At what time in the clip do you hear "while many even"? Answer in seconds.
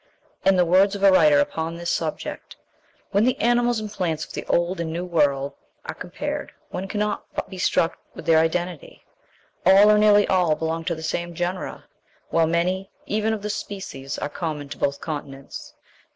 12.31-13.31